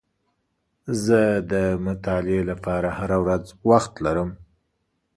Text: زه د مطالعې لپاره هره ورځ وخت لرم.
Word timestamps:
زه 1.05 1.21
د 1.51 1.53
مطالعې 1.85 2.41
لپاره 2.49 2.89
هره 2.99 3.17
ورځ 3.25 3.45
وخت 3.69 3.93
لرم. 4.05 4.29